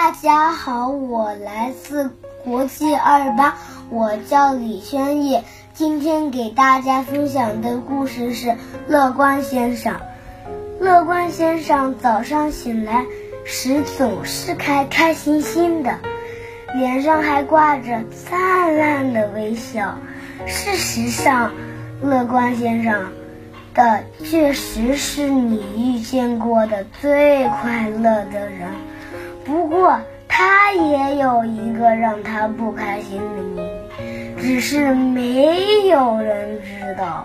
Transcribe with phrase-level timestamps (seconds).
[0.00, 2.12] 大家好，我来自
[2.44, 3.58] 国际二八，
[3.90, 5.42] 我叫李轩烨。
[5.74, 8.46] 今天给大家分享的故事是
[8.86, 9.94] 《乐观先生》。
[10.78, 13.06] 乐观先生早上醒来
[13.44, 15.98] 时总是开开心心的，
[16.76, 19.98] 脸上还挂着灿烂的微笑。
[20.46, 21.50] 事实上，
[22.00, 23.10] 乐观先生
[23.74, 28.68] 的确实是你遇见过的最快乐的人。
[29.48, 37.24] 不过，他也有一个让他不开心的秘密，只是没有人知道。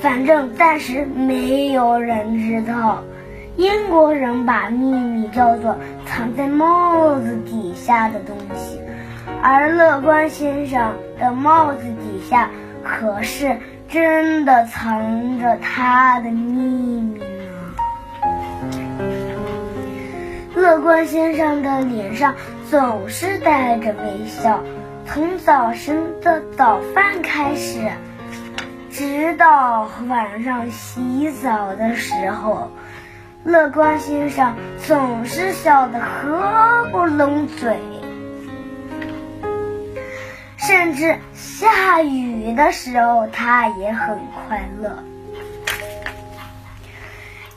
[0.00, 3.02] 反正暂时没有人知道。
[3.56, 8.80] 英国人把秘密叫做藏在帽子底下的东西，
[9.42, 12.48] 而乐观先生的帽子底下
[12.82, 13.58] 可是
[13.90, 17.20] 真的藏着他的秘密。
[20.70, 22.36] 乐观先生的脸上
[22.70, 24.62] 总是带着微笑，
[25.04, 27.90] 从早晨的早饭开始，
[28.88, 32.70] 直到晚上洗澡的时候，
[33.42, 37.76] 乐观先生总是笑得合不拢嘴。
[40.56, 45.02] 甚至下雨的时候，他也很快乐。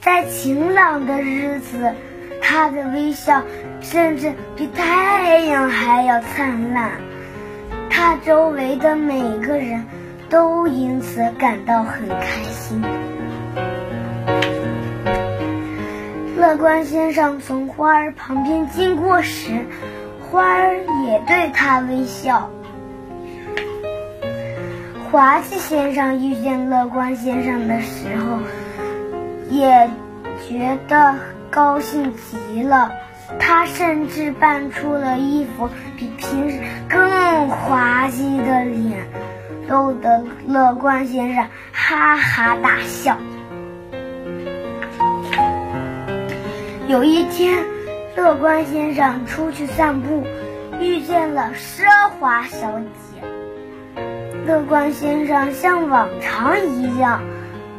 [0.02, 1.94] 在晴朗的日子。
[2.54, 3.42] 他的微笑
[3.82, 6.92] 甚至比太阳还要灿烂，
[7.90, 9.84] 他周围的每个人
[10.30, 12.80] 都因此感到很开心。
[16.38, 19.66] 乐观先生从花儿旁边经过时，
[20.30, 20.76] 花儿
[21.08, 22.52] 也对他微笑。
[25.12, 28.38] 滑稽先生遇见乐观先生的时候，
[29.50, 29.90] 也
[30.48, 31.16] 觉得。
[31.54, 32.92] 高兴极了，
[33.38, 36.59] 他甚至扮出了一副比平时
[36.90, 39.08] 更滑稽的脸，
[39.70, 43.18] 逗得乐观先生哈哈大笑。
[46.88, 47.63] 有一天，
[48.16, 50.24] 乐观先生出去散步，
[50.80, 51.86] 遇见了奢
[52.19, 53.22] 华小姐。
[54.47, 57.22] 乐观先生像往常一样，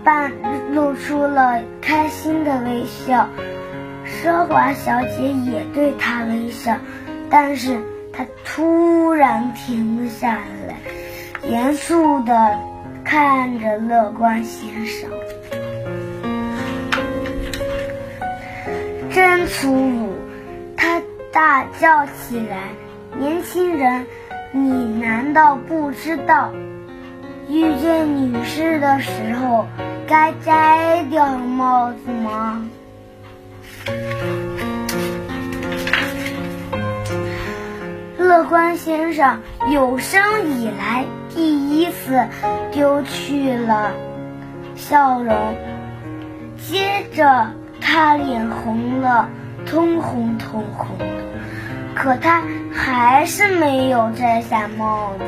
[0.04, 0.30] 扮
[0.72, 3.28] 露出了开心的微笑。
[4.24, 6.78] 奢华小姐也对他微笑，
[7.28, 7.78] 但是
[8.10, 10.76] 她突然停了下来，
[11.46, 12.58] 严肃地
[13.04, 15.10] 看着乐观先生。
[19.12, 20.14] 真粗鲁！
[20.74, 22.70] 他大叫起来
[23.20, 24.06] ：“年轻人，
[24.52, 24.70] 你
[25.02, 26.50] 难道不知道，
[27.46, 29.66] 遇见女士的时候
[30.08, 32.66] 该摘掉帽子吗？”
[38.44, 39.40] 乐观先生
[39.70, 42.26] 有生以来第一次
[42.72, 43.92] 丢去了
[44.76, 45.34] 笑容，
[46.58, 49.30] 接着他脸红了，
[49.64, 51.06] 通红通红的，
[51.94, 55.24] 可他还是没有摘下帽子。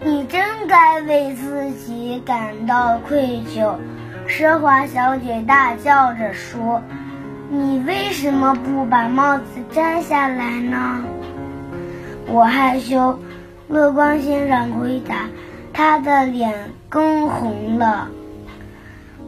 [0.00, 3.76] 你真该为自己感到愧疚。
[4.26, 6.82] 奢华小姐大叫着说
[7.50, 11.04] ：“你为什么不把帽子摘下来呢？”
[12.28, 13.18] 我害羞。
[13.66, 15.14] 乐观先生回答，
[15.72, 18.08] 他的脸更红了。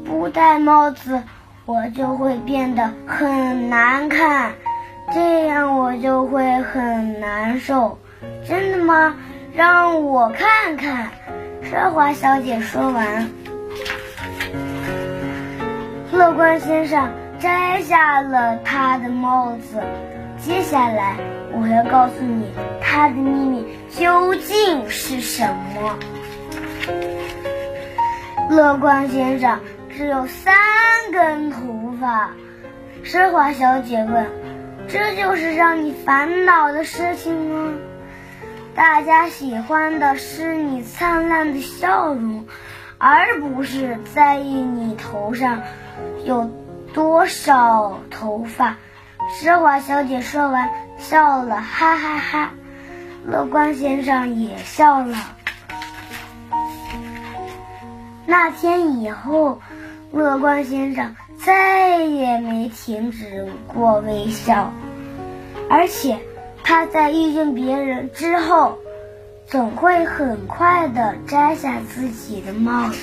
[0.04, 1.22] 不戴帽子，
[1.64, 4.52] 我就会变得很难看，
[5.14, 7.98] 这样我就会很难受。
[8.46, 9.14] 真的吗？
[9.54, 11.08] 让我看看。
[11.64, 13.30] 奢华小姐说完。
[16.12, 19.82] 乐观先生摘下了他的帽子，
[20.38, 21.16] 接下来
[21.52, 25.98] 我要告诉你他的秘密究竟是什么。
[28.50, 29.60] 乐观先生
[29.90, 30.54] 只有三
[31.12, 32.30] 根头发，
[33.04, 34.26] 奢华小姐问
[34.88, 37.74] ：“这就是让你烦恼的事情吗？”
[38.74, 42.46] 大家喜欢的是你灿烂的笑容，
[42.98, 45.62] 而不是在意你头上。
[46.24, 46.50] 有
[46.96, 48.78] 多少头发？
[49.38, 52.50] 奢华小姐说完，笑了，哈哈哈。
[53.26, 55.14] 乐观先生也笑了。
[58.24, 59.60] 那天以后，
[60.10, 61.14] 乐观先生
[61.44, 64.72] 再也没停止过微笑，
[65.68, 66.18] 而且
[66.64, 68.78] 他在遇见别人之后，
[69.46, 72.96] 总会很快的摘下自己的帽子。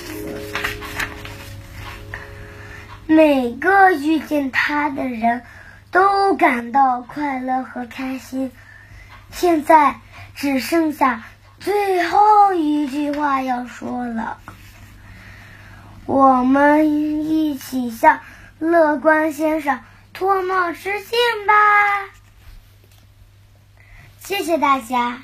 [3.06, 5.42] 每个遇见他的人
[5.90, 8.50] 都感到快乐和开心。
[9.30, 9.96] 现在
[10.34, 11.24] 只剩下
[11.60, 14.38] 最后一句话要说了，
[16.06, 16.90] 我们
[17.24, 18.20] 一起向
[18.58, 19.80] 乐观先生
[20.12, 21.54] 脱帽致敬吧！
[24.20, 25.22] 谢谢大家。